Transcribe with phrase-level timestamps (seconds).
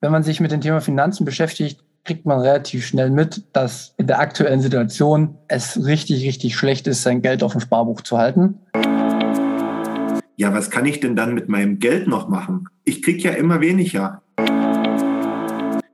[0.00, 4.06] Wenn man sich mit dem Thema Finanzen beschäftigt, kriegt man relativ schnell mit, dass in
[4.06, 8.60] der aktuellen Situation es richtig, richtig schlecht ist, sein Geld auf dem Sparbuch zu halten.
[10.36, 12.68] Ja, was kann ich denn dann mit meinem Geld noch machen?
[12.84, 14.22] Ich kriege ja immer weniger.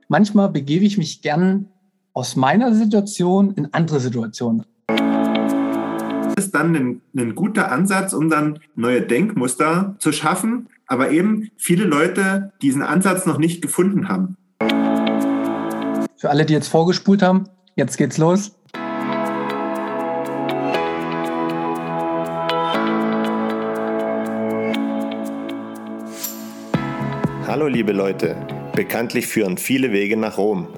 [0.07, 1.69] Manchmal begebe ich mich gern
[2.13, 4.65] aus meiner Situation in andere Situationen.
[6.55, 12.53] Dann ein, ein guter Ansatz, um dann neue Denkmuster zu schaffen, aber eben viele Leute
[12.61, 14.37] diesen Ansatz noch nicht gefunden haben.
[16.15, 17.43] Für alle, die jetzt vorgespult haben,
[17.75, 18.57] jetzt geht's los.
[27.45, 28.37] Hallo liebe Leute,
[28.73, 30.69] bekanntlich führen viele Wege nach Rom.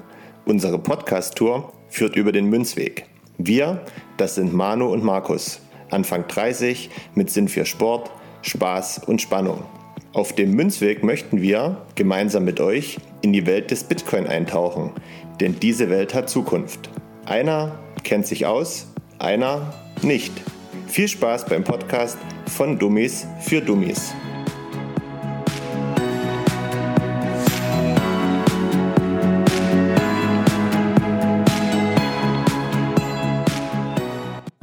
[0.44, 3.06] Unsere Podcast-Tour führt über den Münzweg.
[3.40, 3.84] Wir,
[4.16, 5.60] das sind Manu und Markus,
[5.90, 8.10] Anfang 30, mit Sinn für Sport,
[8.42, 9.62] Spaß und Spannung.
[10.12, 14.92] Auf dem Münzweg möchten wir gemeinsam mit euch in die Welt des Bitcoin eintauchen,
[15.40, 16.90] denn diese Welt hat Zukunft.
[17.26, 20.32] Einer kennt sich aus, einer nicht.
[20.86, 24.14] Viel Spaß beim Podcast von Dummies für Dummies.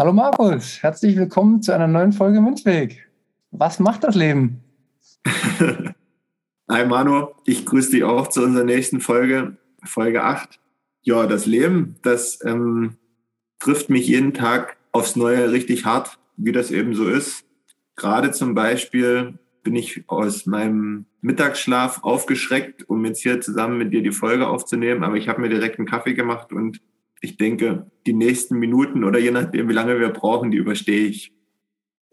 [0.06, 3.10] Hallo Markus, herzlich willkommen zu einer neuen Folge Münzweg.
[3.50, 4.64] Was macht das Leben?
[6.70, 10.60] Hi Manu, ich grüße dich auch zu unserer nächsten Folge, Folge 8.
[11.02, 12.98] Ja, das Leben, das ähm,
[13.58, 17.44] trifft mich jeden Tag aufs Neue richtig hart, wie das eben so ist.
[17.96, 24.04] Gerade zum Beispiel bin ich aus meinem Mittagsschlaf aufgeschreckt, um jetzt hier zusammen mit dir
[24.04, 26.80] die Folge aufzunehmen, aber ich habe mir direkt einen Kaffee gemacht und
[27.22, 31.34] ich denke, die nächsten Minuten oder je nachdem, wie lange wir brauchen, die überstehe ich.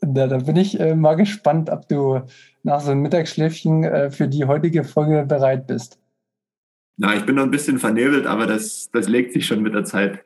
[0.00, 2.22] Da, da bin ich äh, mal gespannt, ob du
[2.62, 5.98] nach so einem Mittagsschläfchen äh, für die heutige Folge bereit bist.
[6.97, 9.84] Na, ich bin noch ein bisschen vernebelt, aber das, das legt sich schon mit der
[9.84, 10.25] Zeit.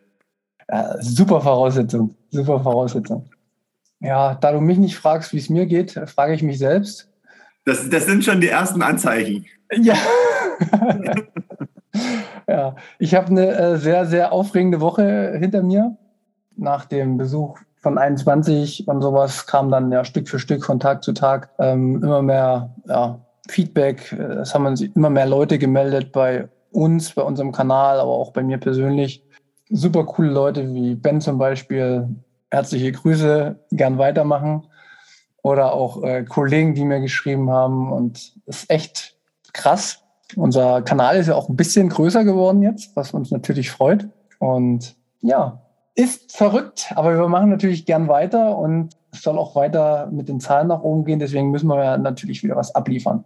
[0.68, 3.28] Ja, super Voraussetzung, super Voraussetzung.
[4.00, 7.10] Ja, da du mich nicht fragst, wie es mir geht, frage ich mich selbst.
[7.64, 9.46] Das, das sind schon die ersten Anzeichen.
[9.72, 9.96] Ja.
[12.48, 15.96] Ja, ich habe eine äh, sehr, sehr aufregende Woche hinter mir.
[16.56, 21.02] Nach dem Besuch von 21 und sowas kam dann ja Stück für Stück von Tag
[21.02, 24.12] zu Tag ähm, immer mehr ja, Feedback.
[24.12, 28.42] Es haben uns immer mehr Leute gemeldet bei uns, bei unserem Kanal, aber auch bei
[28.42, 29.24] mir persönlich.
[29.68, 32.08] Super coole Leute wie Ben zum Beispiel.
[32.50, 34.66] Herzliche Grüße, gern weitermachen.
[35.42, 37.92] Oder auch äh, Kollegen, die mir geschrieben haben.
[37.92, 39.16] Und es ist echt
[39.52, 40.02] krass,
[40.34, 44.08] unser Kanal ist ja auch ein bisschen größer geworden jetzt, was uns natürlich freut.
[44.38, 45.62] Und ja,
[45.94, 50.40] ist verrückt, aber wir machen natürlich gern weiter und es soll auch weiter mit den
[50.40, 51.18] Zahlen nach oben gehen.
[51.18, 53.24] Deswegen müssen wir natürlich wieder was abliefern.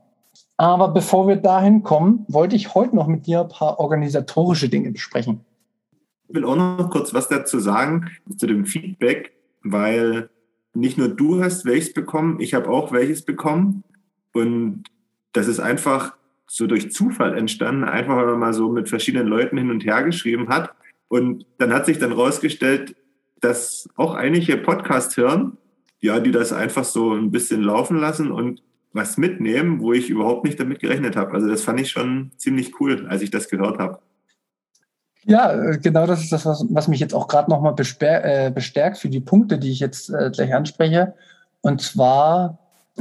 [0.56, 4.92] Aber bevor wir dahin kommen, wollte ich heute noch mit dir ein paar organisatorische Dinge
[4.92, 5.40] besprechen.
[6.28, 9.32] Ich will auch noch kurz was dazu sagen, zu dem Feedback,
[9.64, 10.28] weil
[10.74, 13.82] nicht nur du hast welches bekommen, ich habe auch welches bekommen.
[14.32, 14.84] Und
[15.32, 16.14] das ist einfach
[16.52, 20.02] so durch Zufall entstanden, einfach weil man mal so mit verschiedenen Leuten hin und her
[20.02, 20.72] geschrieben hat.
[21.06, 22.96] Und dann hat sich dann rausgestellt,
[23.40, 25.58] dass auch einige Podcast hören,
[26.00, 30.44] ja, die das einfach so ein bisschen laufen lassen und was mitnehmen, wo ich überhaupt
[30.44, 31.34] nicht damit gerechnet habe.
[31.34, 34.00] Also das fand ich schon ziemlich cool, als ich das gehört habe.
[35.22, 39.08] Ja, genau das ist das, was, was mich jetzt auch gerade nochmal äh, bestärkt für
[39.08, 41.14] die Punkte, die ich jetzt äh, gleich anspreche.
[41.60, 42.58] Und zwar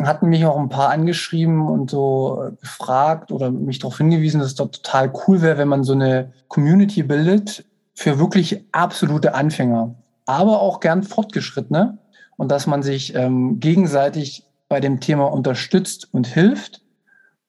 [0.07, 4.55] hatten mich auch ein paar angeschrieben und so gefragt oder mich darauf hingewiesen, dass es
[4.55, 9.95] doch total cool wäre, wenn man so eine Community bildet für wirklich absolute Anfänger,
[10.25, 11.97] aber auch gern Fortgeschrittene
[12.38, 16.81] und dass man sich ähm, gegenseitig bei dem Thema unterstützt und hilft.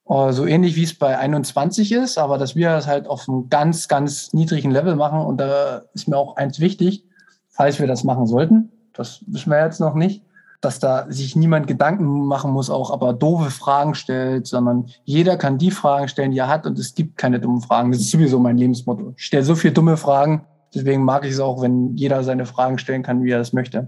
[0.09, 3.49] Äh, so ähnlich wie es bei 21 ist, aber dass wir das halt auf einem
[3.49, 5.21] ganz, ganz niedrigen Level machen.
[5.21, 7.05] Und da ist mir auch eins wichtig,
[7.49, 8.71] falls wir das machen sollten.
[8.93, 10.23] Das wissen wir jetzt noch nicht
[10.61, 15.57] dass da sich niemand Gedanken machen muss, auch aber doofe Fragen stellt, sondern jeder kann
[15.57, 17.91] die Fragen stellen, die er hat und es gibt keine dummen Fragen.
[17.91, 19.15] Das ist sowieso mein Lebensmotto.
[19.17, 22.77] Ich stelle so viele dumme Fragen, deswegen mag ich es auch, wenn jeder seine Fragen
[22.77, 23.87] stellen kann, wie er das möchte.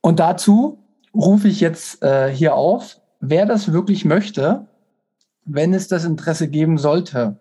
[0.00, 0.78] Und dazu
[1.14, 4.66] rufe ich jetzt äh, hier auf, wer das wirklich möchte,
[5.44, 7.36] wenn es das Interesse geben sollte,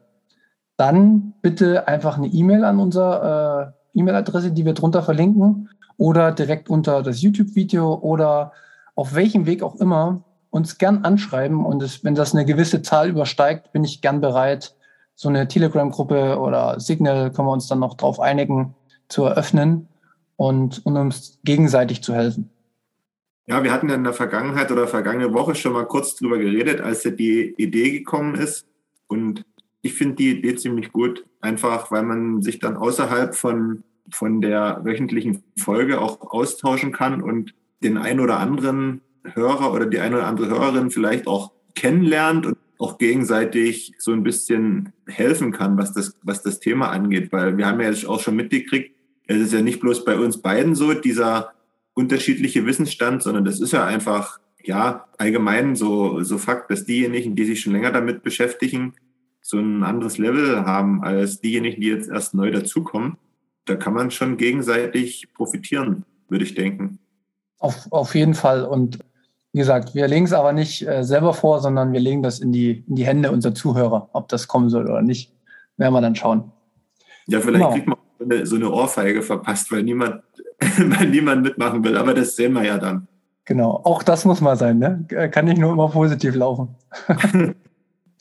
[0.75, 5.69] dann bitte einfach eine E-Mail an unsere äh, E-Mail-Adresse, die wir drunter verlinken
[5.99, 8.53] oder direkt unter das YouTube-Video oder
[8.95, 11.65] auf welchem Weg auch immer uns gern anschreiben.
[11.65, 14.75] Und es, wenn das eine gewisse Zahl übersteigt, bin ich gern bereit,
[15.13, 18.73] so eine Telegram-Gruppe oder Signal können wir uns dann noch drauf einigen,
[19.09, 19.89] zu eröffnen
[20.37, 22.49] und, und uns gegenseitig zu helfen.
[23.45, 27.01] Ja, wir hatten in der Vergangenheit oder vergangene Woche schon mal kurz drüber geredet, als
[27.03, 28.65] die Idee gekommen ist.
[29.07, 29.43] Und
[29.81, 34.81] ich finde die Idee ziemlich gut, einfach weil man sich dann außerhalb von, von der
[34.83, 37.53] wöchentlichen Folge auch austauschen kann und
[37.83, 42.57] den ein oder anderen Hörer oder die eine oder andere Hörerin vielleicht auch kennenlernt und
[42.77, 47.31] auch gegenseitig so ein bisschen helfen kann, was das, was das Thema angeht.
[47.31, 48.95] Weil wir haben ja jetzt auch schon mitgekriegt,
[49.27, 51.51] es ist ja nicht bloß bei uns beiden so, dieser
[51.93, 57.45] unterschiedliche Wissensstand, sondern das ist ja einfach, ja, allgemein so, so Fakt, dass diejenigen, die
[57.45, 58.93] sich schon länger damit beschäftigen,
[59.41, 63.17] so ein anderes Level haben als diejenigen, die jetzt erst neu dazukommen.
[63.65, 66.99] Da kann man schon gegenseitig profitieren, würde ich denken.
[67.59, 68.63] Auf, auf jeden Fall.
[68.63, 68.99] Und
[69.51, 72.51] wie gesagt, wir legen es aber nicht äh, selber vor, sondern wir legen das in
[72.51, 75.33] die, in die Hände unserer Zuhörer, ob das kommen soll oder nicht.
[75.77, 76.51] Werden wir dann schauen.
[77.27, 77.71] Ja, vielleicht genau.
[77.71, 80.21] kriegt man so eine, so eine Ohrfeige verpasst, weil niemand,
[80.59, 81.97] weil niemand mitmachen will.
[81.97, 83.07] Aber das sehen wir ja dann.
[83.45, 84.77] Genau, auch das muss mal sein.
[84.77, 85.05] Ne?
[85.31, 86.75] Kann nicht nur immer positiv laufen.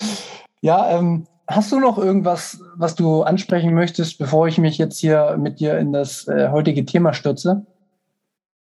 [0.61, 5.37] ja, ähm, hast du noch irgendwas, was du ansprechen möchtest, bevor ich mich jetzt hier
[5.39, 7.67] mit dir in das äh, heutige Thema stürze?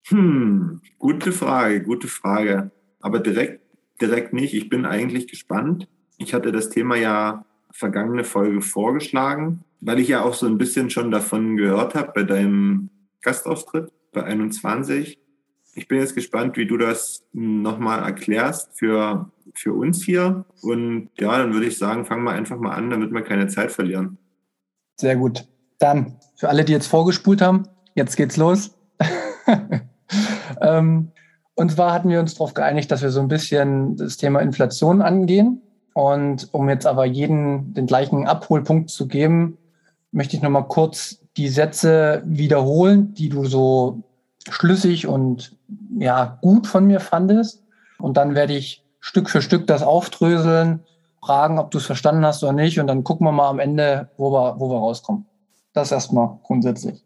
[0.09, 2.71] Hm, gute Frage, gute Frage.
[3.01, 3.63] Aber direkt,
[4.01, 4.55] direkt nicht.
[4.55, 5.89] Ich bin eigentlich gespannt.
[6.19, 10.91] Ich hatte das Thema ja vergangene Folge vorgeschlagen, weil ich ja auch so ein bisschen
[10.91, 12.91] schon davon gehört habe bei deinem
[13.23, 15.19] Gastauftritt bei 21.
[15.79, 20.45] Ich bin jetzt gespannt, wie du das nochmal erklärst für, für uns hier.
[20.61, 23.71] Und ja, dann würde ich sagen, fangen wir einfach mal an, damit wir keine Zeit
[23.71, 24.19] verlieren.
[24.97, 25.47] Sehr gut.
[25.79, 28.77] Dann, für alle, die jetzt vorgespult haben, jetzt geht's los.
[30.61, 31.13] ähm,
[31.55, 35.01] und zwar hatten wir uns darauf geeinigt, dass wir so ein bisschen das Thema Inflation
[35.01, 35.63] angehen.
[35.95, 39.59] Und um jetzt aber jeden den gleichen Abholpunkt zu geben,
[40.11, 44.03] möchte ich nochmal kurz die Sätze wiederholen, die du so
[44.53, 45.57] schlüssig und
[45.99, 47.63] ja, gut von mir fandest.
[47.99, 50.85] Und dann werde ich Stück für Stück das aufdröseln,
[51.21, 52.79] fragen, ob du es verstanden hast oder nicht.
[52.81, 55.27] Und dann gucken wir mal am Ende, wo wir, wo wir rauskommen.
[55.73, 57.05] Das erstmal grundsätzlich.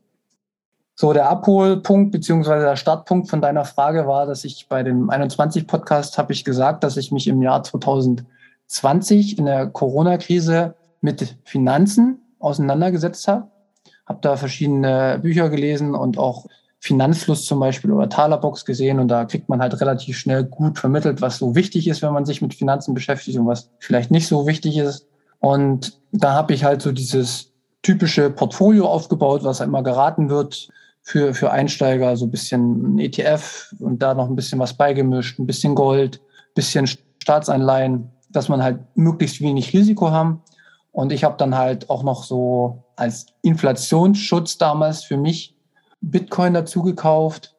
[0.94, 5.66] So, der Abholpunkt beziehungsweise der Startpunkt von deiner Frage war, dass ich bei dem 21
[5.66, 12.20] Podcast habe ich gesagt, dass ich mich im Jahr 2020 in der Corona-Krise mit Finanzen
[12.38, 13.48] auseinandergesetzt habe.
[14.06, 16.46] Habe da verschiedene Bücher gelesen und auch
[16.82, 21.22] Finanzfluss zum Beispiel oder Talerbox gesehen und da kriegt man halt relativ schnell gut vermittelt,
[21.22, 24.48] was so wichtig ist, wenn man sich mit Finanzen beschäftigt und was vielleicht nicht so
[24.48, 25.06] wichtig ist.
[25.38, 27.52] Und da habe ich halt so dieses
[27.82, 30.70] typische Portfolio aufgebaut, was immer geraten wird
[31.02, 35.38] für, für Einsteiger, so ein bisschen ein ETF und da noch ein bisschen was beigemischt,
[35.38, 36.88] ein bisschen Gold, ein bisschen
[37.22, 40.42] Staatsanleihen, dass man halt möglichst wenig Risiko haben.
[40.90, 45.51] Und ich habe dann halt auch noch so als Inflationsschutz damals für mich
[46.02, 47.54] Bitcoin dazu gekauft.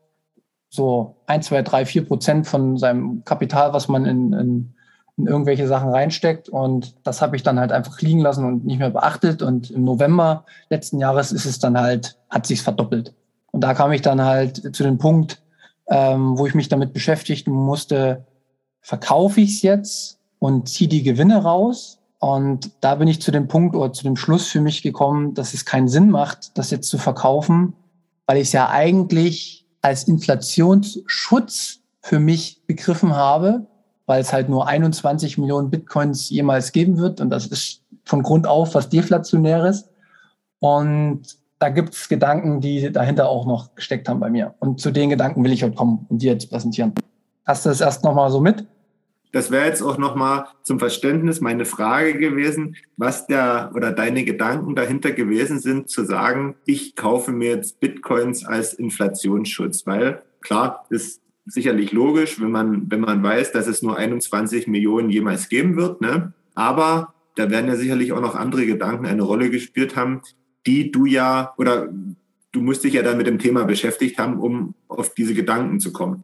[0.69, 4.74] So ein, zwei, drei, vier Prozent von seinem Kapital, was man in, in,
[5.18, 6.50] in irgendwelche Sachen reinsteckt.
[6.50, 9.42] Und das habe ich dann halt einfach liegen lassen und nicht mehr beachtet.
[9.42, 13.13] Und im November letzten Jahres ist es dann halt, hat sich's verdoppelt.
[13.51, 15.42] Und da kam ich dann halt zu dem Punkt,
[15.88, 18.25] ähm, wo ich mich damit beschäftigen musste,
[18.81, 22.00] verkaufe ich es jetzt und ziehe die Gewinne raus.
[22.19, 25.54] Und da bin ich zu dem Punkt oder zu dem Schluss für mich gekommen, dass
[25.54, 27.74] es keinen Sinn macht, das jetzt zu verkaufen,
[28.25, 33.66] weil ich es ja eigentlich als Inflationsschutz für mich begriffen habe,
[34.06, 37.22] weil es halt nur 21 Millionen Bitcoins jemals geben wird.
[37.22, 39.90] Und das ist von Grund auf was Deflationäres.
[40.60, 41.22] Und
[41.60, 44.53] da gibt es Gedanken, die dahinter auch noch gesteckt haben bei mir.
[44.60, 46.94] Und zu den Gedanken will ich heute kommen und dir jetzt präsentieren.
[47.46, 48.65] Hast du das erst nochmal so mit?
[49.34, 54.75] Das wäre jetzt auch nochmal zum Verständnis meine Frage gewesen, was der oder deine Gedanken
[54.75, 61.20] dahinter gewesen sind, zu sagen, ich kaufe mir jetzt Bitcoins als Inflationsschutz, weil klar, ist
[61.46, 66.00] sicherlich logisch, wenn man, wenn man weiß, dass es nur 21 Millionen jemals geben wird,
[66.00, 66.34] ne?
[66.54, 70.22] Aber da werden ja sicherlich auch noch andere Gedanken eine Rolle gespielt haben,
[70.68, 71.90] die du ja oder
[72.52, 75.92] du musst dich ja dann mit dem Thema beschäftigt haben, um auf diese Gedanken zu
[75.92, 76.24] kommen.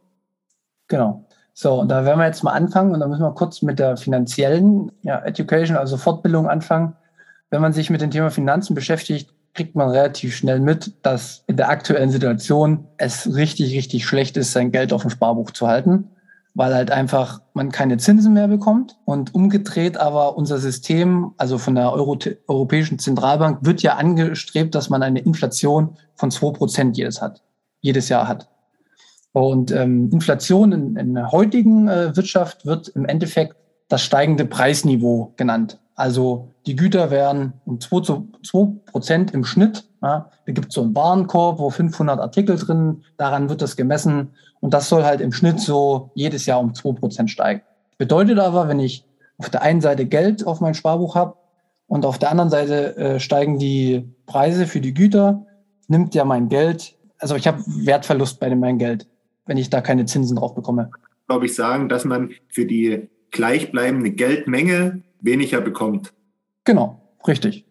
[0.88, 1.28] Genau.
[1.62, 3.98] So, und da werden wir jetzt mal anfangen und dann müssen wir kurz mit der
[3.98, 6.96] finanziellen ja, Education, also Fortbildung anfangen.
[7.50, 11.58] Wenn man sich mit dem Thema Finanzen beschäftigt, kriegt man relativ schnell mit, dass in
[11.58, 16.08] der aktuellen Situation es richtig, richtig schlecht ist, sein Geld auf dem Sparbuch zu halten,
[16.54, 18.96] weil halt einfach man keine Zinsen mehr bekommt.
[19.04, 24.89] Und umgedreht aber unser System, also von der Euro Europäischen Zentralbank, wird ja angestrebt, dass
[24.89, 27.42] man eine Inflation von zwei Prozent jedes hat,
[27.82, 28.48] jedes Jahr hat.
[29.31, 33.55] Und ähm, Inflation in, in der heutigen äh, Wirtschaft wird im Endeffekt
[33.88, 35.79] das steigende Preisniveau genannt.
[35.95, 38.21] Also die Güter werden um 2
[38.86, 39.86] Prozent im Schnitt.
[40.01, 44.29] Ja, da gibt es so einen Warenkorb, wo 500 Artikel drin, daran wird das gemessen.
[44.62, 47.62] Und das soll halt im Schnitt so jedes Jahr um 2 Prozent steigen.
[47.98, 49.05] Bedeutet aber, wenn ich
[49.38, 51.36] auf der einen Seite Geld auf mein Sparbuch habe
[51.88, 55.45] und auf der anderen Seite äh, steigen die Preise für die Güter,
[55.88, 59.07] nimmt ja mein Geld, also ich habe Wertverlust bei meinem Geld,
[59.50, 60.91] wenn ich da keine Zinsen drauf bekomme.
[61.27, 66.13] Glaube ich sagen, dass man für die gleichbleibende Geldmenge weniger bekommt.
[66.63, 67.65] Genau, richtig.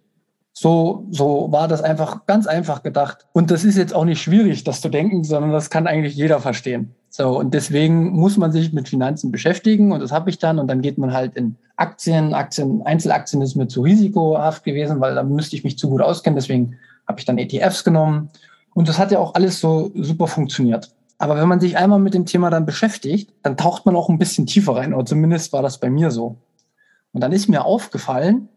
[0.52, 3.26] So, so war das einfach ganz einfach gedacht.
[3.32, 6.40] Und das ist jetzt auch nicht schwierig, das zu denken, sondern das kann eigentlich jeder
[6.40, 6.96] verstehen.
[7.10, 10.58] So, und deswegen muss man sich mit Finanzen beschäftigen und das habe ich dann.
[10.58, 12.34] Und dann geht man halt in Aktien.
[12.34, 16.36] Aktien, Einzelaktien ist mir zu risikohaft gewesen, weil da müsste ich mich zu gut auskennen.
[16.36, 18.30] Deswegen habe ich dann ETFs genommen.
[18.74, 20.90] Und das hat ja auch alles so super funktioniert.
[21.18, 24.18] Aber wenn man sich einmal mit dem Thema dann beschäftigt, dann taucht man auch ein
[24.18, 24.94] bisschen tiefer rein.
[24.94, 26.36] Oder zumindest war das bei mir so.
[27.12, 28.48] Und dann ist mir aufgefallen,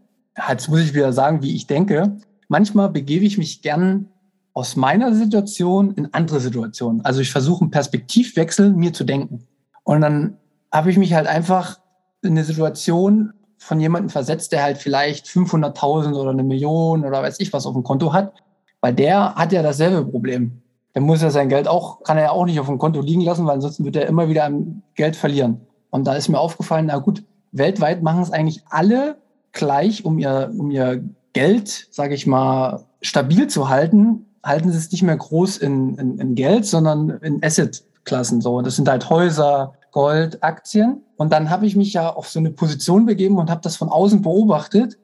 [0.47, 4.07] jetzt muss ich wieder sagen, wie ich denke, manchmal begebe ich mich gern
[4.53, 7.03] aus meiner Situation in andere Situationen.
[7.03, 9.47] Also ich versuche einen Perspektivwechsel mir zu denken.
[9.83, 10.37] Und dann
[10.71, 11.79] habe ich mich halt einfach
[12.21, 17.39] in eine Situation von jemandem versetzt, der halt vielleicht 500.000 oder eine Million oder weiß
[17.39, 18.33] ich was auf dem Konto hat,
[18.81, 20.60] weil der hat ja dasselbe Problem.
[20.93, 23.21] Der muss ja sein Geld auch, kann er ja auch nicht auf dem Konto liegen
[23.21, 25.61] lassen, weil ansonsten wird er immer wieder an Geld verlieren.
[25.89, 29.17] Und da ist mir aufgefallen, na gut, weltweit machen es eigentlich alle
[29.51, 34.91] gleich, um ihr, um ihr Geld, sage ich mal, stabil zu halten, halten sie es
[34.91, 38.41] nicht mehr groß in, in, in Geld, sondern in Asset-Klassen.
[38.41, 38.57] So.
[38.57, 41.03] Und das sind halt Häuser, Gold, Aktien.
[41.17, 43.89] Und dann habe ich mich ja auf so eine Position begeben und habe das von
[43.89, 44.97] außen beobachtet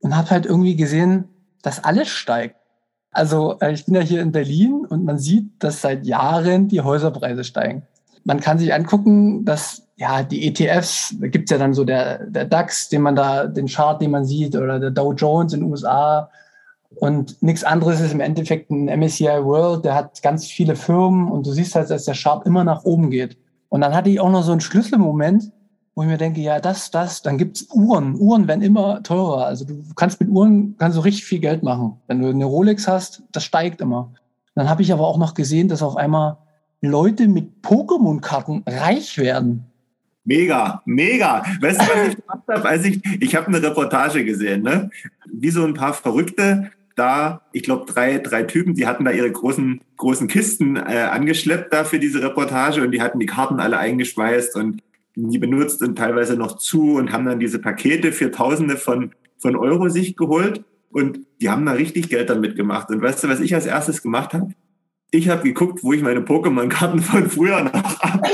[0.00, 1.28] und habe halt irgendwie gesehen,
[1.62, 2.56] dass alles steigt.
[3.12, 6.80] Also äh, ich bin ja hier in Berlin und man sieht, dass seit Jahren die
[6.80, 7.82] Häuserpreise steigen.
[8.24, 12.44] Man kann sich angucken, dass ja die ETFs, da gibt's ja dann so der, der
[12.44, 15.70] DAX, den man da, den Chart, den man sieht, oder der Dow Jones in den
[15.70, 16.30] USA.
[16.96, 21.46] Und nichts anderes ist im Endeffekt ein MSCI World, der hat ganz viele Firmen und
[21.46, 23.36] du siehst halt, dass der Chart immer nach oben geht.
[23.68, 25.52] Und dann hatte ich auch noch so einen Schlüsselmoment,
[25.94, 28.14] wo ich mir denke, ja, das, das, dann gibt's Uhren.
[28.18, 29.46] Uhren werden immer teurer.
[29.46, 31.98] Also du kannst mit Uhren kannst du richtig viel Geld machen.
[32.06, 34.12] Wenn du eine Rolex hast, das steigt immer.
[34.54, 36.38] Dann habe ich aber auch noch gesehen, dass auf einmal
[36.80, 39.64] Leute mit Pokémon-Karten reich werden.
[40.24, 41.42] Mega, mega.
[41.60, 42.68] Weißt du, was ich gemacht habe?
[42.68, 44.90] Als ich, ich habe eine Reportage gesehen, ne?
[45.26, 49.30] Wie so ein paar Verrückte da, ich glaube, drei, drei Typen, die hatten da ihre
[49.30, 53.78] großen, großen Kisten äh, angeschleppt da für diese Reportage und die hatten die Karten alle
[53.78, 54.82] eingeschweißt und
[55.28, 59.56] die benutzt und teilweise noch zu und haben dann diese Pakete für Tausende von, von
[59.56, 62.90] Euro sich geholt und die haben da richtig Geld damit gemacht.
[62.90, 64.52] Und weißt du, was ich als erstes gemacht habe?
[65.10, 68.28] Ich habe geguckt, wo ich meine Pokémon-Karten von früher noch habe.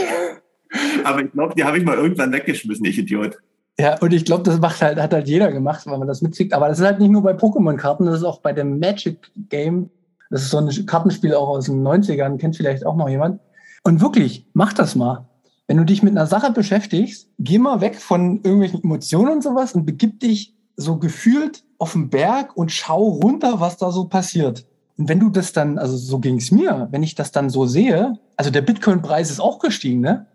[1.05, 3.39] Aber ich glaube, die habe ich mal irgendwann weggeschmissen, ich Idiot.
[3.79, 6.55] Ja, und ich glaube, das macht halt, hat halt jeder gemacht, weil man das mitkriegt.
[6.55, 9.91] Aber das ist halt nicht nur bei Pokémon-Karten, das ist auch bei dem Magic Game.
[10.31, 13.41] Das ist so ein Kartenspiel auch aus den 90ern, kennt vielleicht auch noch jemand.
[13.85, 15.29] Und wirklich, mach das mal.
[15.67, 19.75] Wenn du dich mit einer Sache beschäftigst, geh mal weg von irgendwelchen Emotionen und sowas
[19.75, 24.67] und begib dich so gefühlt auf den Berg und schau runter, was da so passiert.
[24.97, 28.19] Und wenn du das dann, also so ging's mir, wenn ich das dann so sehe,
[28.37, 30.27] also der Bitcoin-Preis ist auch gestiegen, ne?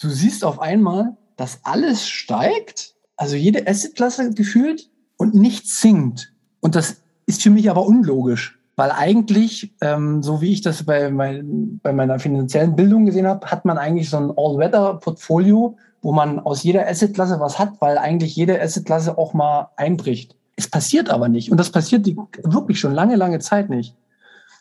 [0.00, 6.32] Du siehst auf einmal, dass alles steigt, also jede Assetklasse gefühlt und nichts sinkt.
[6.60, 8.59] Und das ist für mich aber unlogisch.
[8.80, 13.46] Weil eigentlich, ähm, so wie ich das bei, mein, bei meiner finanziellen Bildung gesehen habe,
[13.48, 18.34] hat man eigentlich so ein All-Weather-Portfolio, wo man aus jeder Assetklasse was hat, weil eigentlich
[18.36, 20.34] jede Assetklasse auch mal einbricht.
[20.56, 21.50] Es passiert aber nicht.
[21.50, 23.94] Und das passiert die, wirklich schon lange, lange Zeit nicht.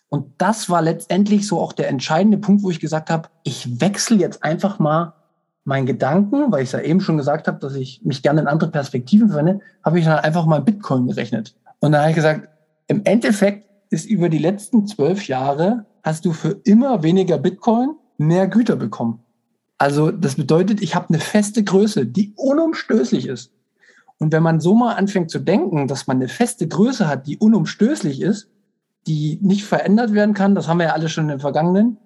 [0.09, 4.17] Und das war letztendlich so auch der entscheidende Punkt, wo ich gesagt habe, ich wechsle
[4.17, 5.13] jetzt einfach mal
[5.63, 8.69] meinen Gedanken, weil ich ja eben schon gesagt habe, dass ich mich gerne in andere
[8.69, 11.55] Perspektiven verwende, habe ich dann einfach mal Bitcoin gerechnet.
[11.79, 12.49] Und dann habe ich gesagt,
[12.88, 18.48] im Endeffekt ist über die letzten zwölf Jahre hast du für immer weniger Bitcoin mehr
[18.48, 19.24] Güter bekommen.
[19.77, 23.51] Also das bedeutet, ich habe eine feste Größe, die unumstößlich ist.
[24.17, 27.38] Und wenn man so mal anfängt zu denken, dass man eine feste Größe hat, die
[27.38, 28.50] unumstößlich ist,
[29.08, 31.98] die nicht verändert werden kann, das haben wir ja alle schon im Vergangenen,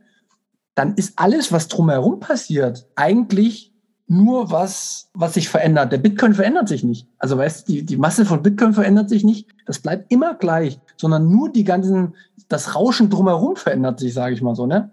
[0.75, 3.72] dann ist alles, was drumherum passiert, eigentlich
[4.07, 5.91] nur was, was sich verändert.
[5.91, 7.07] Der Bitcoin verändert sich nicht.
[7.17, 9.47] Also weißt du, die, die Masse von Bitcoin verändert sich nicht.
[9.65, 12.15] Das bleibt immer gleich, sondern nur die ganzen,
[12.49, 14.91] das Rauschen drumherum verändert sich, sage ich mal so, ne?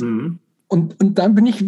[0.00, 0.38] Mhm.
[0.66, 1.64] Und, und dann bin ich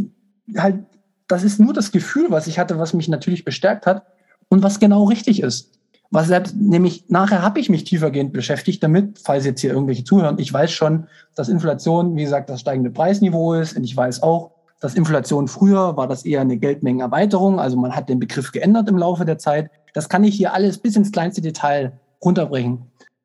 [0.56, 0.84] halt,
[1.28, 4.04] das ist nur das Gefühl, was ich hatte, was mich natürlich bestärkt hat
[4.48, 5.70] und was genau richtig ist.
[6.10, 10.40] Was selbst, nämlich nachher habe ich mich tiefergehend beschäftigt damit, falls jetzt hier irgendwelche zuhören.
[10.40, 11.06] Ich weiß schon,
[11.36, 13.76] dass Inflation, wie gesagt, das steigende Preisniveau ist.
[13.76, 17.60] Und ich weiß auch, dass Inflation früher war das eher eine Geldmengenerweiterung.
[17.60, 19.70] Also man hat den Begriff geändert im Laufe der Zeit.
[19.92, 21.92] Das kann ich hier alles bis ins kleinste Detail
[22.24, 22.82] runterbringen.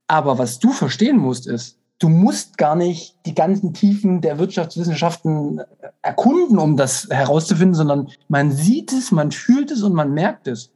[0.07, 5.62] Aber was du verstehen musst, ist, du musst gar nicht die ganzen Tiefen der Wirtschaftswissenschaften
[6.01, 10.71] erkunden, um das herauszufinden, sondern man sieht es, man fühlt es und man merkt es.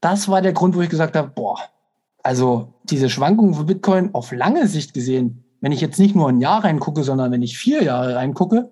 [0.00, 1.58] Das war der Grund, wo ich gesagt habe, boah,
[2.22, 6.40] Also diese Schwankungen für Bitcoin auf lange Sicht gesehen, wenn ich jetzt nicht nur ein
[6.40, 8.70] Jahr reingucke, sondern wenn ich vier Jahre reingucke,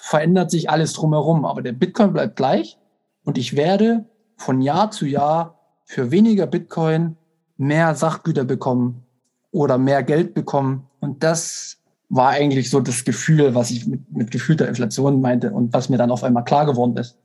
[0.00, 1.44] verändert sich alles drumherum.
[1.44, 2.78] Aber der Bitcoin bleibt gleich
[3.24, 4.04] und ich werde
[4.36, 7.16] von Jahr zu Jahr für weniger Bitcoin
[7.56, 9.04] mehr Sachgüter bekommen
[9.50, 10.86] oder mehr Geld bekommen.
[11.00, 11.78] Und das
[12.08, 15.98] war eigentlich so das Gefühl, was ich mit, mit gefühlter Inflation meinte und was mir
[15.98, 17.18] dann auf einmal klar geworden ist.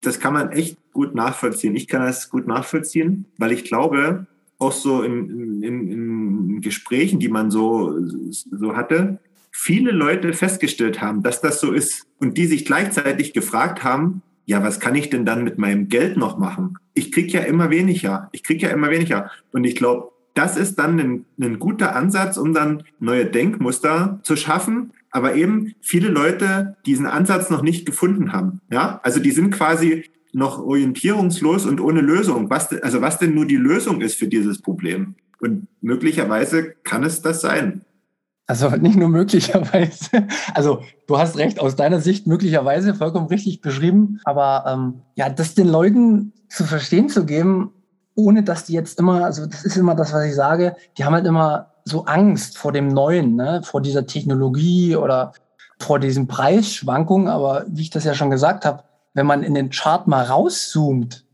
[0.00, 1.74] Das kann man echt gut nachvollziehen.
[1.74, 4.26] Ich kann das gut nachvollziehen, weil ich glaube,
[4.58, 7.94] auch so in, in, in Gesprächen, die man so,
[8.30, 9.18] so hatte,
[9.50, 14.62] viele Leute festgestellt haben, dass das so ist und die sich gleichzeitig gefragt haben, ja,
[14.62, 16.78] was kann ich denn dann mit meinem Geld noch machen?
[16.94, 18.30] Ich krieg ja immer weniger.
[18.32, 19.30] Ich krieg ja immer weniger.
[19.52, 24.36] Und ich glaube, das ist dann ein, ein guter Ansatz, um dann neue Denkmuster zu
[24.36, 28.60] schaffen, aber eben viele Leute diesen Ansatz noch nicht gefunden haben.
[28.70, 32.50] Ja, also die sind quasi noch orientierungslos und ohne Lösung.
[32.50, 35.14] Was, also was denn nur die Lösung ist für dieses Problem?
[35.40, 37.82] Und möglicherweise kann es das sein.
[38.48, 40.26] Also nicht nur möglicherweise.
[40.54, 44.20] Also du hast recht, aus deiner Sicht möglicherweise vollkommen richtig beschrieben.
[44.24, 47.72] Aber ähm, ja, das den Leuten zu verstehen zu geben,
[48.14, 51.14] ohne dass die jetzt immer, also das ist immer das, was ich sage, die haben
[51.14, 53.60] halt immer so Angst vor dem Neuen, ne?
[53.62, 55.32] vor dieser Technologie oder
[55.78, 57.28] vor diesen Preisschwankungen.
[57.28, 61.26] Aber wie ich das ja schon gesagt habe, wenn man in den Chart mal rauszoomt,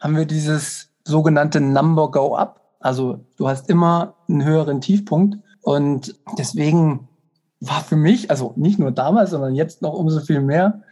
[0.00, 2.60] haben wir dieses sogenannte Number Go Up.
[2.78, 5.38] Also du hast immer einen höheren Tiefpunkt.
[5.64, 7.08] Und deswegen
[7.60, 10.82] war für mich, also nicht nur damals, sondern jetzt noch umso viel mehr,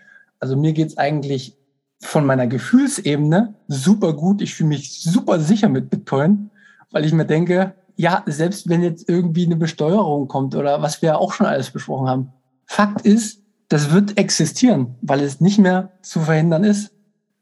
[0.41, 1.57] also mir geht's eigentlich
[2.01, 4.43] von meiner Gefühlsebene super gut.
[4.43, 6.51] Ich fühle mich super sicher mit Bitcoin,
[6.91, 11.11] weil ich mir denke, ja, selbst wenn jetzt irgendwie eine Besteuerung kommt oder was wir
[11.11, 12.33] ja auch schon alles besprochen haben,
[12.65, 16.93] Fakt ist, das wird existieren, weil es nicht mehr zu verhindern ist,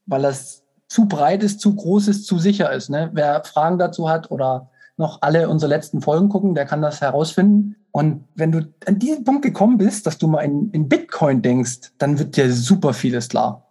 [0.06, 2.90] weil es zu breit ist, zu groß ist, zu sicher ist.
[2.90, 3.10] Ne?
[3.12, 4.69] Wer Fragen dazu hat oder
[5.00, 7.74] noch alle unsere letzten Folgen gucken, der kann das herausfinden.
[7.90, 11.92] Und wenn du an diesen Punkt gekommen bist, dass du mal in, in Bitcoin denkst,
[11.98, 13.66] dann wird dir super vieles klar.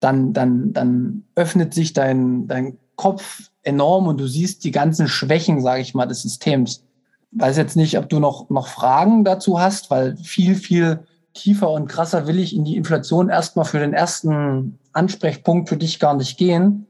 [0.00, 5.60] Dann, dann, dann öffnet sich dein, dein Kopf enorm und du siehst die ganzen Schwächen,
[5.60, 6.84] sage ich mal, des Systems.
[7.32, 11.00] Weiß jetzt nicht, ob du noch, noch Fragen dazu hast, weil viel, viel
[11.34, 15.98] tiefer und krasser will ich in die Inflation erstmal für den ersten Ansprechpunkt für dich
[15.98, 16.86] gar nicht gehen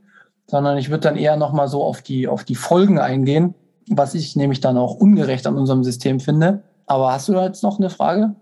[0.47, 3.55] sondern ich würde dann eher nochmal so auf die, auf die Folgen eingehen,
[3.88, 6.62] was ich nämlich dann auch ungerecht an unserem System finde.
[6.87, 8.35] Aber hast du da jetzt noch eine Frage?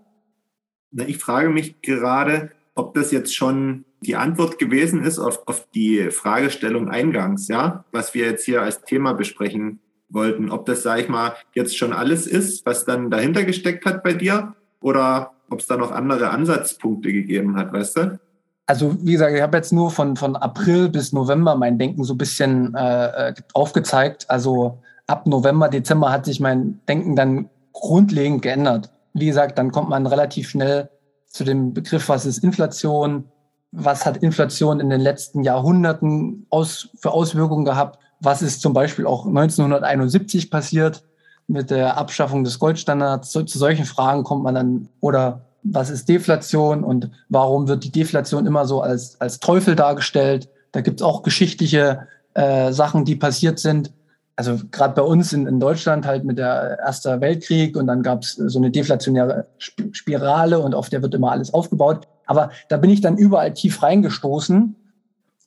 [1.07, 6.11] Ich frage mich gerade, ob das jetzt schon die Antwort gewesen ist auf, auf die
[6.11, 9.79] Fragestellung eingangs, ja, was wir jetzt hier als Thema besprechen
[10.09, 10.51] wollten.
[10.51, 14.13] Ob das, sage ich mal, jetzt schon alles ist, was dann dahinter gesteckt hat bei
[14.13, 18.19] dir oder ob es da noch andere Ansatzpunkte gegeben hat, weißt du?
[18.65, 22.13] also wie gesagt, ich habe jetzt nur von, von April bis November mein Denken so
[22.13, 24.29] ein bisschen äh, äh, aufgezeigt.
[24.29, 28.91] Also ab November, Dezember hat sich mein Denken dann grundlegend geändert.
[29.13, 30.89] Wie gesagt, dann kommt man relativ schnell
[31.27, 33.25] zu dem Begriff, was ist Inflation,
[33.71, 39.05] was hat Inflation in den letzten Jahrhunderten aus, für Auswirkungen gehabt, was ist zum Beispiel
[39.05, 41.03] auch 1971 passiert
[41.47, 43.31] mit der Abschaffung des Goldstandards.
[43.31, 47.91] Zu, zu solchen Fragen kommt man dann oder was ist Deflation und warum wird die
[47.91, 50.49] Deflation immer so als, als Teufel dargestellt.
[50.71, 53.91] Da gibt's auch geschichtliche äh, Sachen, die passiert sind.
[54.35, 58.33] Also gerade bei uns in, in Deutschland halt mit der Erster Weltkrieg und dann gab's
[58.33, 62.07] so eine deflationäre Spirale und auf der wird immer alles aufgebaut.
[62.25, 64.75] Aber da bin ich dann überall tief reingestoßen.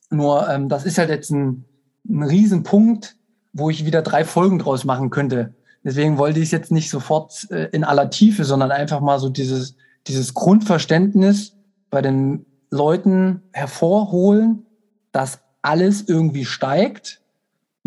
[0.09, 1.65] Nur ähm, das ist halt jetzt ein,
[2.07, 3.17] ein Riesenpunkt,
[3.51, 5.53] wo ich wieder drei Folgen draus machen könnte.
[5.83, 9.29] Deswegen wollte ich es jetzt nicht sofort äh, in aller Tiefe, sondern einfach mal so
[9.29, 9.75] dieses
[10.07, 11.55] dieses Grundverständnis
[11.89, 14.65] bei den Leuten hervorholen,
[15.11, 17.21] dass alles irgendwie steigt,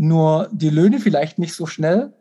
[0.01, 2.15] nur die Löhne vielleicht nicht so schnell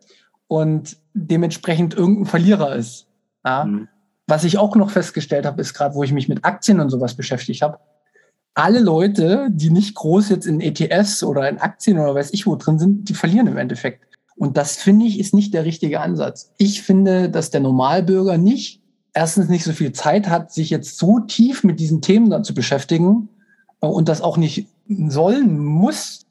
[0.48, 3.08] und dementsprechend irgendein Verlierer ist.
[3.46, 3.64] Ja?
[3.64, 3.88] Mhm.
[4.28, 7.16] Was ich auch noch festgestellt habe, ist gerade, wo ich mich mit Aktien und sowas
[7.16, 7.80] beschäftigt habe,
[8.54, 12.58] alle Leute, die nicht groß jetzt in ETFs oder in Aktien oder weiß ich wo
[12.58, 14.04] drin sind, die verlieren im Endeffekt.
[14.36, 16.52] Und das finde ich ist nicht der richtige Ansatz.
[16.58, 18.82] Ich finde, dass der Normalbürger nicht
[19.14, 22.54] erstens nicht so viel Zeit hat, sich jetzt so tief mit diesen Themen dann zu
[22.54, 23.30] beschäftigen
[23.82, 26.26] äh, und das auch nicht sollen muss.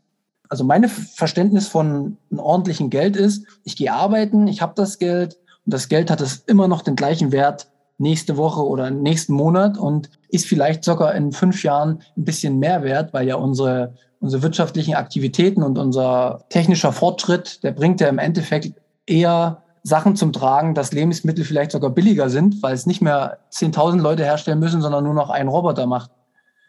[0.48, 5.38] Also mein Verständnis von einem ordentlichen Geld ist, ich gehe arbeiten, ich habe das Geld
[5.64, 9.76] und das Geld hat es immer noch den gleichen Wert nächste Woche oder nächsten Monat
[9.76, 14.42] und ist vielleicht sogar in fünf Jahren ein bisschen mehr wert, weil ja unsere, unsere
[14.42, 18.72] wirtschaftlichen Aktivitäten und unser technischer Fortschritt, der bringt ja im Endeffekt
[19.06, 24.00] eher Sachen zum Tragen, dass Lebensmittel vielleicht sogar billiger sind, weil es nicht mehr 10.000
[24.00, 26.10] Leute herstellen müssen, sondern nur noch ein Roboter macht.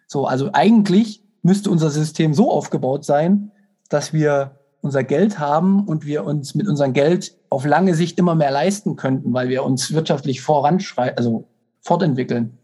[0.08, 3.52] So, also eigentlich müsste unser System so aufgebaut sein,
[3.90, 8.36] dass wir unser Geld haben und wir uns mit unserem Geld auf lange Sicht immer
[8.36, 11.48] mehr leisten könnten, weil wir uns wirtschaftlich voranschreiten, also
[11.82, 12.58] fortentwickeln.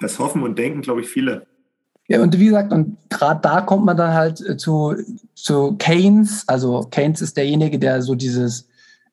[0.00, 1.46] Das hoffen und denken, glaube ich, viele.
[2.08, 4.94] Ja, und wie gesagt, und gerade da kommt man dann halt äh, zu,
[5.34, 6.44] zu Keynes.
[6.46, 8.66] Also Keynes ist derjenige, der so dieses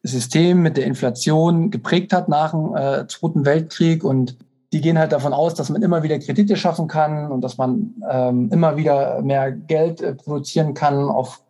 [0.03, 4.03] System mit der Inflation geprägt hat nach dem äh, Zweiten Weltkrieg.
[4.03, 4.37] Und
[4.73, 7.95] die gehen halt davon aus, dass man immer wieder Kredite schaffen kann und dass man
[8.09, 11.41] ähm, immer wieder mehr Geld äh, produzieren kann, auf,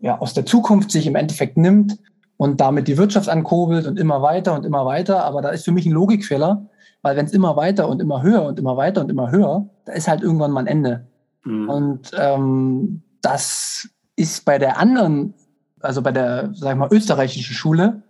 [0.00, 1.98] ja, aus der Zukunft sich im Endeffekt nimmt
[2.36, 5.24] und damit die Wirtschaft ankurbelt und immer weiter und immer weiter.
[5.24, 6.66] Aber da ist für mich ein Logikfehler,
[7.02, 9.92] weil wenn es immer weiter und immer höher und immer weiter und immer höher, da
[9.92, 11.06] ist halt irgendwann mal ein Ende.
[11.44, 11.68] Mhm.
[11.68, 15.34] Und ähm, das ist bei der anderen,
[15.80, 18.02] also bei der, sag ich mal, österreichischen Schule,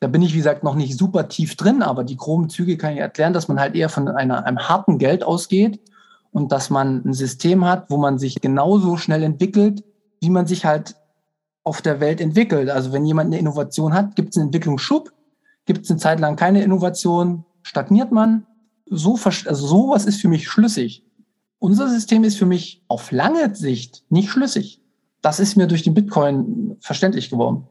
[0.00, 2.92] da bin ich, wie gesagt, noch nicht super tief drin, aber die groben Züge kann
[2.92, 5.80] ich erklären, dass man halt eher von einer, einem harten Geld ausgeht
[6.32, 9.84] und dass man ein System hat, wo man sich genauso schnell entwickelt,
[10.20, 10.96] wie man sich halt
[11.64, 12.68] auf der Welt entwickelt.
[12.68, 15.12] Also wenn jemand eine Innovation hat, gibt es einen Entwicklungsschub,
[15.64, 18.46] gibt es eine Zeit lang keine Innovation, stagniert man.
[18.88, 21.04] So, also sowas ist für mich schlüssig.
[21.58, 24.80] Unser System ist für mich auf lange Sicht nicht schlüssig.
[25.22, 27.66] Das ist mir durch den Bitcoin verständlich geworden.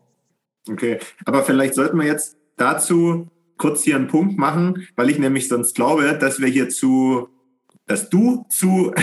[0.70, 5.48] Okay, aber vielleicht sollten wir jetzt dazu kurz hier einen Punkt machen, weil ich nämlich
[5.48, 7.30] sonst glaube, dass wir hier zu,
[7.86, 8.94] dass du zu,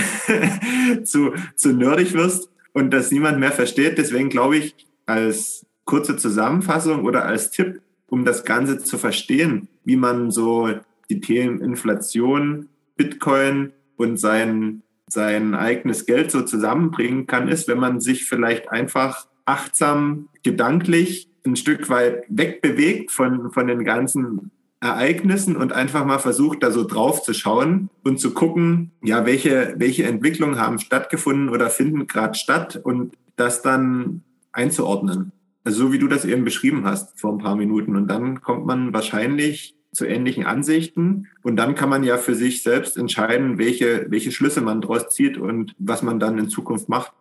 [1.05, 3.99] zu, zu nerdig wirst und dass niemand mehr versteht.
[3.99, 4.75] Deswegen glaube ich,
[5.07, 10.69] als kurze Zusammenfassung oder als Tipp, um das Ganze zu verstehen, wie man so
[11.09, 18.01] die Themen Inflation, Bitcoin und sein, sein eigenes Geld so zusammenbringen kann, ist, wenn man
[18.01, 24.51] sich vielleicht einfach achtsam gedanklich ein Stück weit wegbewegt von, von den ganzen
[24.81, 29.75] Ereignissen und einfach mal versucht, da so drauf zu schauen und zu gucken, ja, welche,
[29.79, 35.33] welche Entwicklungen haben stattgefunden oder finden gerade statt und das dann einzuordnen.
[35.65, 37.95] Also so wie du das eben beschrieben hast vor ein paar Minuten.
[37.95, 41.29] Und dann kommt man wahrscheinlich zu ähnlichen Ansichten.
[41.43, 45.39] Und dann kann man ja für sich selbst entscheiden, welche, welche Schlüsse man daraus zieht
[45.39, 47.13] und was man dann in Zukunft macht.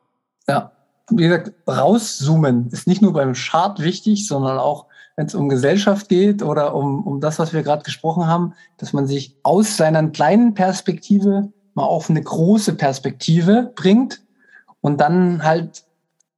[0.48, 0.72] Ja,
[1.12, 6.10] wie gesagt, rauszoomen ist nicht nur beim Chart wichtig, sondern auch, wenn es um Gesellschaft
[6.10, 10.08] geht oder um, um das, was wir gerade gesprochen haben, dass man sich aus seiner
[10.10, 14.22] kleinen Perspektive mal auf eine große Perspektive bringt
[14.82, 15.84] und dann halt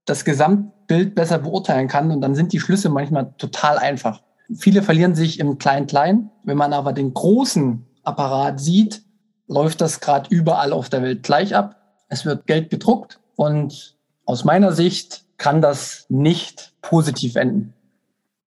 [0.05, 2.11] das Gesamtbild besser beurteilen kann.
[2.11, 4.21] Und dann sind die Schlüsse manchmal total einfach.
[4.55, 6.29] Viele verlieren sich im Klein-Klein.
[6.43, 9.03] Wenn man aber den großen Apparat sieht,
[9.47, 11.77] läuft das gerade überall auf der Welt gleich ab.
[12.09, 17.73] Es wird Geld gedruckt und aus meiner Sicht kann das nicht positiv enden.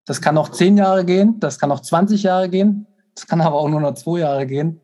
[0.04, 3.56] Das kann noch zehn Jahre gehen, das kann noch 20 Jahre gehen, das kann aber
[3.56, 4.80] auch nur noch zwei Jahre gehen.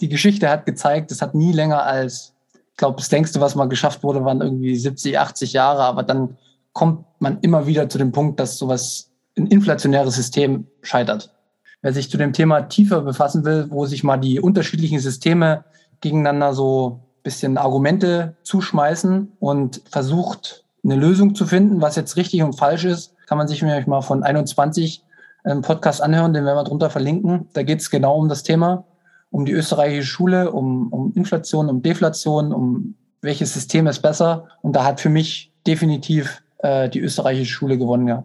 [0.00, 3.68] Die Geschichte hat gezeigt, es hat nie länger als, ich glaube, das längste, was mal
[3.68, 6.36] geschafft wurde, waren irgendwie 70, 80 Jahre, aber dann
[6.74, 11.32] kommt man immer wieder zu dem Punkt, dass sowas ein inflationäres System scheitert.
[11.80, 15.64] Wer sich zu dem Thema tiefer befassen will, wo sich mal die unterschiedlichen Systeme
[16.00, 22.52] gegeneinander so bisschen Argumente zuschmeißen und versucht, eine Lösung zu finden, was jetzt richtig und
[22.52, 25.02] falsch ist, kann man sich mal von 21
[25.42, 27.48] einen Podcast anhören, den werden wir drunter verlinken.
[27.52, 28.84] Da geht es genau um das Thema,
[29.30, 34.46] um die österreichische Schule, um, um Inflation, um Deflation, um welches System ist besser.
[34.62, 38.22] Und da hat für mich definitiv äh, die österreichische Schule gewonnen, ja.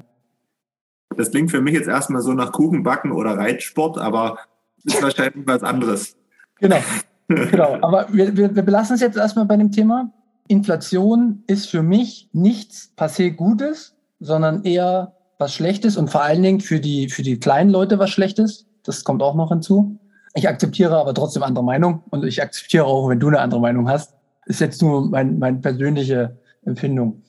[1.17, 4.37] Das klingt für mich jetzt erstmal so nach Kuchenbacken oder Reitsport, aber
[4.83, 6.15] ist wahrscheinlich was anderes.
[6.59, 6.77] Genau.
[7.35, 10.11] Genau, aber wir, wir, wir belassen es jetzt erstmal bei dem Thema.
[10.47, 16.59] Inflation ist für mich nichts passé Gutes, sondern eher was Schlechtes und vor allen Dingen
[16.59, 18.67] für die, für die kleinen Leute was Schlechtes.
[18.83, 19.97] Das kommt auch noch hinzu.
[20.33, 23.89] Ich akzeptiere aber trotzdem andere Meinung und ich akzeptiere auch, wenn du eine andere Meinung
[23.89, 24.13] hast.
[24.45, 27.21] Ist jetzt nur mein, meine persönliche Empfindung.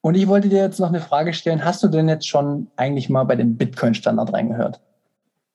[0.00, 1.64] Und ich wollte dir jetzt noch eine Frage stellen.
[1.64, 4.80] Hast du denn jetzt schon eigentlich mal bei dem Bitcoin-Standard reingehört?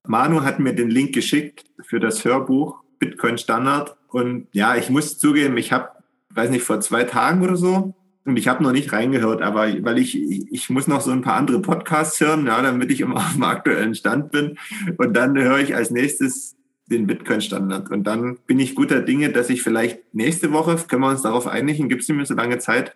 [0.04, 2.76] Manu hat mir den Link geschickt für das Hörbuch
[3.10, 3.96] Bitcoin Standard.
[4.10, 5.90] Und ja, ich muss zugeben, ich habe,
[6.30, 7.94] weiß nicht, vor zwei Tagen oder so,
[8.26, 11.36] und ich habe noch nicht reingehört, aber weil ich, ich muss noch so ein paar
[11.36, 14.58] andere Podcasts hören, ja, damit ich immer auf dem aktuellen Stand bin.
[14.98, 16.56] Und dann höre ich als nächstes
[16.88, 17.92] den Bitcoin-Standard.
[17.92, 21.48] Und dann bin ich guter Dinge, dass ich vielleicht nächste Woche, können wir uns darauf
[21.48, 22.96] einigen, gibt es nicht mehr so lange Zeit?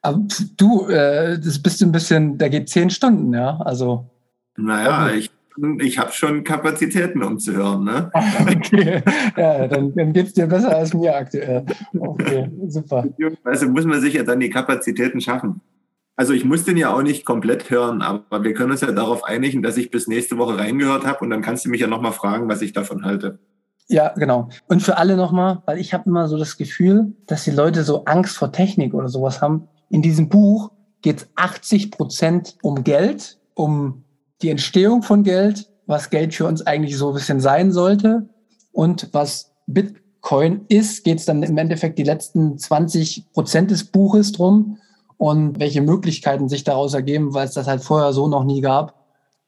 [0.00, 3.58] Aber du, äh, das bist ein bisschen, da geht zehn Stunden, ja.
[3.60, 4.08] Also.
[4.56, 5.30] Naja, ich
[5.80, 7.84] ich habe schon Kapazitäten, um zu hören.
[7.84, 8.10] Ne?
[8.40, 9.02] okay,
[9.36, 11.64] ja, dann, dann geht es dir besser als mir aktuell.
[11.98, 13.06] Okay, super.
[13.44, 15.60] Also muss man sich ja dann die Kapazitäten schaffen.
[16.16, 19.22] Also ich muss den ja auch nicht komplett hören, aber wir können uns ja darauf
[19.22, 22.12] einigen, dass ich bis nächste Woche reingehört habe und dann kannst du mich ja nochmal
[22.12, 23.38] fragen, was ich davon halte.
[23.86, 24.48] Ja, genau.
[24.66, 28.04] Und für alle nochmal, weil ich habe immer so das Gefühl, dass die Leute so
[28.04, 29.68] Angst vor Technik oder sowas haben.
[29.90, 34.04] In diesem Buch geht es 80 Prozent um Geld, um
[34.42, 38.28] die Entstehung von Geld, was Geld für uns eigentlich so ein bisschen sein sollte
[38.72, 44.32] und was Bitcoin ist, geht es dann im Endeffekt die letzten 20 Prozent des Buches
[44.32, 44.78] drum
[45.16, 48.94] und welche Möglichkeiten sich daraus ergeben, weil es das halt vorher so noch nie gab.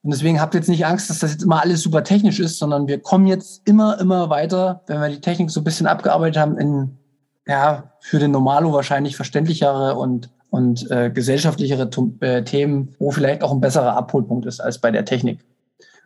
[0.03, 2.89] Und deswegen habt jetzt nicht Angst, dass das jetzt immer alles super technisch ist, sondern
[2.89, 6.59] wir kommen jetzt immer, immer weiter, wenn wir die Technik so ein bisschen abgearbeitet haben,
[6.59, 6.99] in,
[7.47, 11.89] ja, für den Normalo wahrscheinlich verständlichere und, und äh, gesellschaftlichere
[12.21, 15.41] äh, Themen, wo vielleicht auch ein besserer Abholpunkt ist als bei der Technik.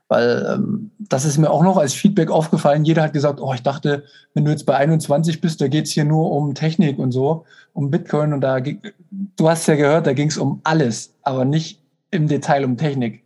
[0.09, 2.85] Weil ähm, das ist mir auch noch als Feedback aufgefallen.
[2.85, 4.05] Jeder hat gesagt, oh, ich dachte,
[4.35, 7.91] wenn du jetzt bei 21 bist, da geht's hier nur um Technik und so, um
[7.91, 8.35] Bitcoin.
[8.35, 11.81] Und da, du hast ja gehört, da ging's um alles, aber nicht
[12.11, 13.25] im Detail um Technik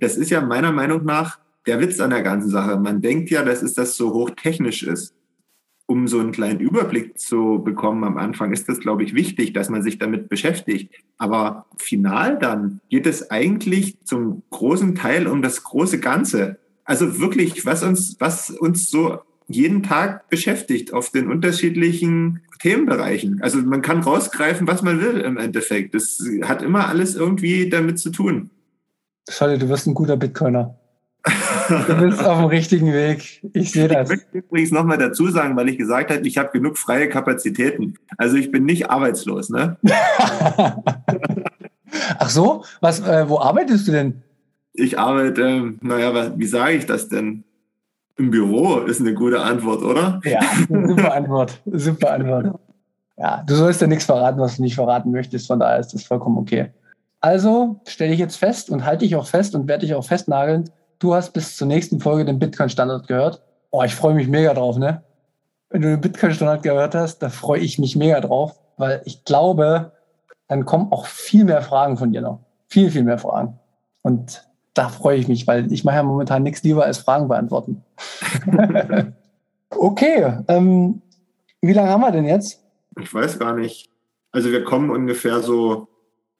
[0.00, 2.76] das ist ja meiner Meinung nach der Witz an der ganzen Sache.
[2.76, 5.14] Man denkt ja, dass es das so hochtechnisch ist.
[5.88, 9.68] Um so einen kleinen Überblick zu bekommen am Anfang, ist das, glaube ich, wichtig, dass
[9.68, 10.92] man sich damit beschäftigt.
[11.16, 16.58] Aber final dann geht es eigentlich zum großen Teil um das große Ganze.
[16.84, 23.40] Also wirklich, was uns, was uns so jeden Tag beschäftigt auf den unterschiedlichen Themenbereichen.
[23.42, 25.94] Also man kann rausgreifen, was man will im Endeffekt.
[25.94, 28.50] Das hat immer alles irgendwie damit zu tun.
[29.28, 30.78] Schade, du wirst ein guter Bitcoiner.
[31.68, 33.42] Du bist auf dem richtigen Weg.
[33.52, 34.10] Ich sehe das.
[34.10, 37.94] Ich möchte übrigens nochmal dazu sagen, weil ich gesagt habe, ich habe genug freie Kapazitäten.
[38.16, 39.76] Also ich bin nicht arbeitslos, ne?
[42.18, 42.64] Ach so?
[42.80, 44.22] Was, äh, wo arbeitest du denn?
[44.72, 47.44] Ich arbeite, äh, naja, wie sage ich das denn?
[48.18, 50.20] Im Büro ist eine gute Antwort, oder?
[50.24, 51.60] Ja, super Antwort.
[51.66, 52.58] Super Antwort.
[53.18, 55.46] Ja, du sollst ja nichts verraten, was du nicht verraten möchtest.
[55.46, 56.70] Von daher ist das vollkommen okay.
[57.20, 60.70] Also stelle ich jetzt fest und halte ich auch fest und werde ich auch festnageln.
[60.98, 63.42] Du hast bis zur nächsten Folge den Bitcoin-Standard gehört.
[63.70, 65.02] Oh, ich freue mich mega drauf, ne?
[65.68, 69.92] Wenn du den Bitcoin-Standard gehört hast, da freue ich mich mega drauf, weil ich glaube,
[70.48, 72.40] dann kommen auch viel mehr Fragen von dir noch.
[72.68, 73.58] Viel, viel mehr Fragen.
[74.02, 77.82] Und da freue ich mich, weil ich mache ja momentan nichts lieber als Fragen beantworten.
[79.70, 81.02] okay, ähm,
[81.60, 82.62] wie lange haben wir denn jetzt?
[83.00, 83.90] Ich weiß gar nicht.
[84.32, 85.88] Also wir kommen ungefähr so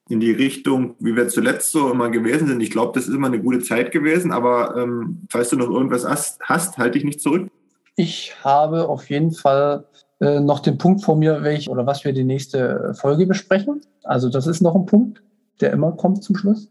[0.09, 2.61] in die Richtung, wie wir zuletzt so immer gewesen sind.
[2.61, 6.07] Ich glaube, das ist immer eine gute Zeit gewesen, aber ähm, falls du noch irgendwas
[6.07, 7.51] hast, hast halte dich nicht zurück.
[7.97, 9.87] Ich habe auf jeden Fall
[10.21, 13.81] äh, noch den Punkt vor mir, welch oder was wir die nächste Folge besprechen.
[14.05, 15.23] Also das ist noch ein Punkt,
[15.61, 16.69] der immer kommt zum Schluss.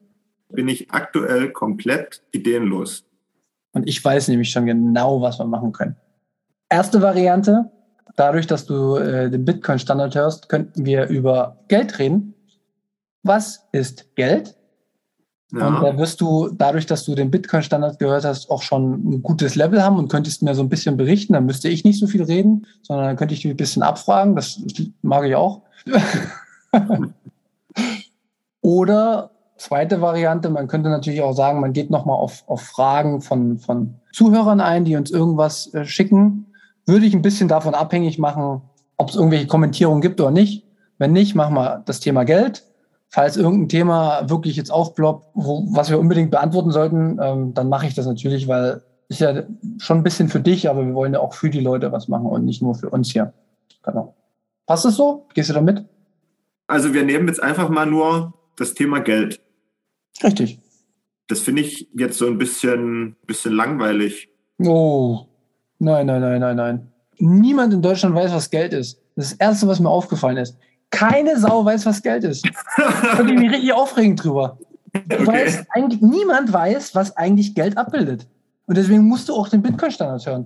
[0.50, 3.04] Bin ich aktuell komplett ideenlos.
[3.74, 5.98] Und ich weiß nämlich schon genau, was wir machen können.
[6.69, 7.69] Erste Variante,
[8.15, 12.35] dadurch, dass du äh, den Bitcoin-Standard hörst, könnten wir über Geld reden
[13.25, 14.55] was ist Geld?
[15.51, 15.67] Ja.
[15.67, 19.55] Und da wirst du, dadurch, dass du den Bitcoin-Standard gehört hast, auch schon ein gutes
[19.55, 21.33] Level haben und könntest mir so ein bisschen berichten.
[21.33, 24.35] Dann müsste ich nicht so viel reden, sondern dann könnte ich dich ein bisschen abfragen.
[24.35, 24.61] Das
[25.01, 25.61] mag ich auch.
[28.61, 33.59] Oder zweite Variante, man könnte natürlich auch sagen, man geht nochmal auf, auf Fragen von,
[33.59, 36.47] von Zuhörern ein, die uns irgendwas äh, schicken.
[36.85, 38.61] Würde ich ein bisschen davon abhängig machen,
[38.97, 40.65] ob es irgendwelche Kommentierungen gibt oder nicht.
[40.97, 42.64] Wenn nicht, machen wir das Thema Geld
[43.15, 47.88] falls irgendein Thema wirklich jetzt aufploppt, wo, was wir unbedingt beantworten sollten, ähm, dann mache
[47.88, 49.43] ich das natürlich, weil ist ja
[49.78, 52.25] schon ein bisschen für dich, aber wir wollen ja auch für die Leute was machen
[52.25, 53.32] und nicht nur für uns hier.
[53.84, 54.17] Genau.
[54.65, 55.28] Passt das so?
[55.34, 55.86] Gehst du da mit?
[56.67, 59.39] Also wir nehmen jetzt einfach mal nur das Thema Geld.
[60.21, 60.60] Richtig.
[61.28, 64.28] Das finde ich jetzt so ein bisschen, bisschen langweilig.
[64.60, 65.21] Oh,
[65.80, 66.91] nein, nein, nein, nein, nein.
[67.19, 68.99] Niemand in Deutschland weiß, was Geld ist.
[69.15, 70.58] Das, ist das Erste, was mir aufgefallen ist.
[70.91, 72.48] Keine Sau weiß, was Geld ist.
[72.78, 74.58] Da bin ich mich richtig aufregend drüber.
[74.93, 75.28] Okay.
[75.28, 78.28] Weißt, eigentlich, niemand weiß, was eigentlich Geld abbildet.
[78.65, 80.45] Und deswegen musst du auch den Bitcoin-Standard hören.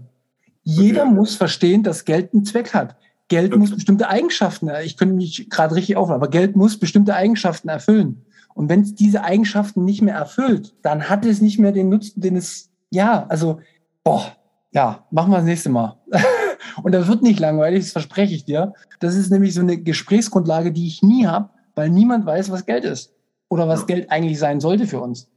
[0.64, 1.14] Jeder okay.
[1.14, 2.96] muss verstehen, dass Geld einen Zweck hat.
[3.28, 3.60] Geld okay.
[3.60, 8.26] muss bestimmte Eigenschaften, ich könnte mich gerade richtig auf, aber Geld muss bestimmte Eigenschaften erfüllen.
[8.56, 12.20] Und wenn es diese Eigenschaften nicht mehr erfüllt, dann hat es nicht mehr den Nutzen,
[12.22, 13.60] den es, ja, also,
[14.04, 14.36] boah,
[14.72, 15.98] ja, machen wir das nächste Mal.
[16.84, 18.74] Und das wird nicht langweilig, das verspreche ich dir.
[19.00, 22.86] Das ist nämlich so eine Gesprächsgrundlage, die ich nie habe, weil niemand weiß, was Geld
[22.86, 23.14] ist.
[23.50, 23.86] Oder was ja.
[23.88, 25.28] Geld eigentlich sein sollte für uns.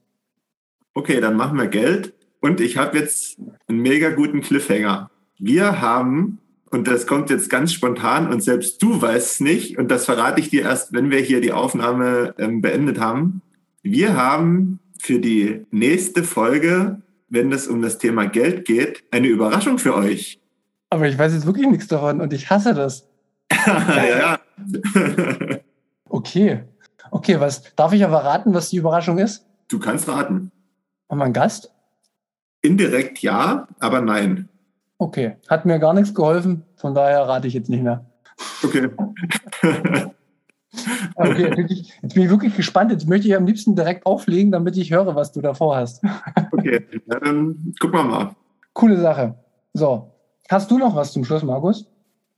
[0.95, 2.13] Okay, dann machen wir Geld.
[2.41, 5.11] Und ich habe jetzt einen mega guten Cliffhanger.
[5.39, 6.39] Wir haben,
[6.71, 10.41] und das kommt jetzt ganz spontan, und selbst du weißt es nicht, und das verrate
[10.41, 13.43] ich dir erst, wenn wir hier die Aufnahme ähm, beendet haben.
[13.83, 19.79] Wir haben für die nächste Folge, wenn es um das Thema Geld geht, eine Überraschung
[19.79, 20.42] für euch.
[20.93, 23.09] Aber ich weiß jetzt wirklich nichts davon und ich hasse das.
[23.67, 24.39] ja, ja.
[26.11, 26.65] okay.
[27.11, 29.47] Okay, was darf ich aber raten, was die Überraschung ist?
[29.69, 30.53] Du kannst raten.
[31.09, 31.73] Haben wir einen Gast?
[32.61, 34.51] Indirekt ja, aber nein.
[34.99, 38.05] Okay, hat mir gar nichts geholfen, von daher rate ich jetzt nicht mehr.
[38.63, 38.91] Okay.
[41.17, 41.53] Okay,
[42.01, 42.91] jetzt bin ich wirklich gespannt.
[42.91, 46.03] Jetzt möchte ich am liebsten direkt auflegen, damit ich höre, was du davor hast.
[46.51, 48.37] Okay, dann gucken wir mal.
[48.73, 49.35] Coole Sache.
[49.75, 50.12] So,
[50.53, 51.87] hast du noch was zum Schluss, Markus?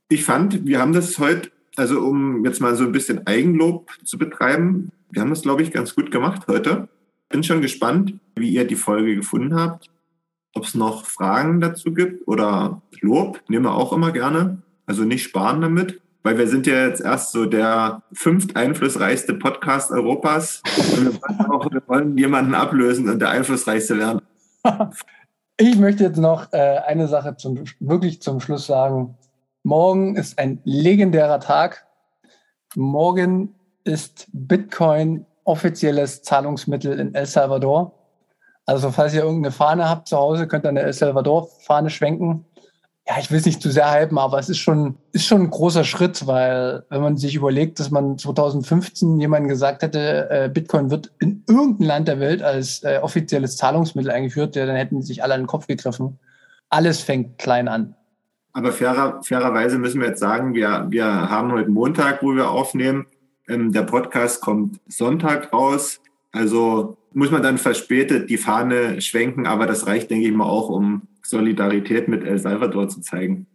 [0.09, 4.19] Ich fand, wir haben das heute, also um jetzt mal so ein bisschen Eigenlob zu
[4.19, 6.89] betreiben, wir haben das, glaube ich, ganz gut gemacht heute.
[7.29, 9.91] Bin schon gespannt, wie ihr die Folge gefunden habt.
[10.55, 14.63] Ob es noch Fragen dazu gibt oder Lob, nehmen wir auch immer gerne.
[14.87, 19.91] Also nicht sparen damit weil wir sind ja jetzt erst so der fünft einflussreichste Podcast
[19.93, 20.63] Europas
[20.97, 24.23] und wir wollen, auch, wir wollen jemanden ablösen und der einflussreichste werden.
[25.57, 29.17] Ich möchte jetzt noch äh, eine Sache zum, wirklich zum Schluss sagen.
[29.63, 31.87] Morgen ist ein legendärer Tag.
[32.75, 37.93] Morgen ist Bitcoin offizielles Zahlungsmittel in El Salvador.
[38.67, 42.45] Also falls ihr irgendeine Fahne habt zu Hause, könnt ihr eine El Salvador-Fahne schwenken
[43.07, 45.51] ja, ich will es nicht zu sehr hypen, aber es ist schon, ist schon ein
[45.51, 50.91] großer Schritt, weil wenn man sich überlegt, dass man 2015 jemandem gesagt hätte, äh, Bitcoin
[50.91, 55.23] wird in irgendeinem Land der Welt als äh, offizielles Zahlungsmittel eingeführt, ja, dann hätten sich
[55.23, 56.19] alle an den Kopf gegriffen.
[56.71, 57.95] Alles fängt klein an.
[58.55, 63.07] Aber fairer, fairerweise müssen wir jetzt sagen, wir, wir haben heute Montag, wo wir aufnehmen.
[63.49, 66.01] Ähm, der Podcast kommt Sonntag raus.
[66.33, 70.71] Also muss man dann verspätet die Fahne schwenken, aber das reicht, denke ich mal, auch,
[70.71, 73.47] um Solidarität mit El Salvador zu zeigen.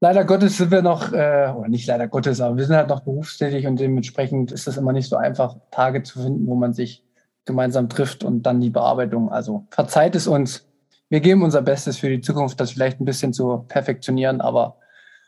[0.00, 3.00] Leider Gottes sind wir noch, äh, oder nicht leider Gottes, aber wir sind halt noch
[3.00, 7.02] berufstätig und dementsprechend ist es immer nicht so einfach, Tage zu finden, wo man sich
[7.44, 9.30] gemeinsam trifft und dann die Bearbeitung.
[9.30, 10.68] Also verzeiht es uns.
[11.08, 14.76] Wir geben unser Bestes für die Zukunft, das vielleicht ein bisschen zu perfektionieren, aber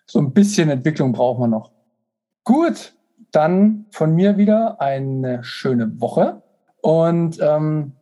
[0.06, 1.70] so ein bisschen Entwicklung brauchen wir noch.
[2.44, 2.94] Gut,
[3.32, 6.42] dann von mir wieder eine schöne Woche.
[6.80, 7.92] Und ähm,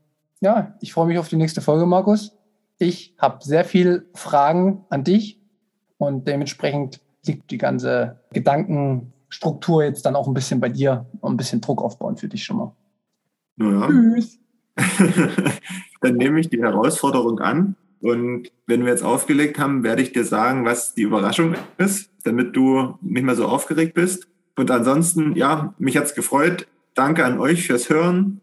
[0.41, 2.37] ja, ich freue mich auf die nächste Folge, Markus.
[2.79, 5.41] Ich habe sehr viele Fragen an dich
[5.97, 11.37] und dementsprechend liegt die ganze Gedankenstruktur jetzt dann auch ein bisschen bei dir und ein
[11.37, 12.73] bisschen Druck aufbauen für dich schon mal.
[13.57, 13.89] Naja.
[13.89, 14.39] Tschüss.
[16.01, 20.25] dann nehme ich die Herausforderung an und wenn wir jetzt aufgelegt haben, werde ich dir
[20.25, 24.29] sagen, was die Überraschung ist, damit du nicht mehr so aufgeregt bist.
[24.57, 26.67] Und ansonsten, ja, mich hat es gefreut.
[26.95, 28.43] Danke an euch fürs Hören.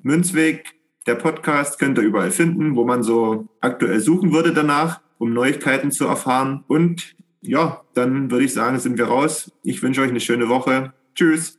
[0.00, 5.32] Münzweg, der Podcast könnt ihr überall finden, wo man so aktuell suchen würde danach, um
[5.32, 6.64] Neuigkeiten zu erfahren.
[6.66, 9.52] Und ja, dann würde ich sagen, sind wir raus.
[9.62, 10.92] Ich wünsche euch eine schöne Woche.
[11.14, 11.58] Tschüss.